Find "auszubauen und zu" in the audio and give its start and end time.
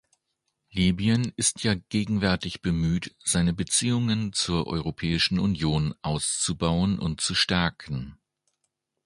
6.01-7.35